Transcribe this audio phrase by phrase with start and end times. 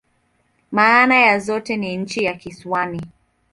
[0.71, 3.01] Maana ya zote ni "nchi ya kisiwani.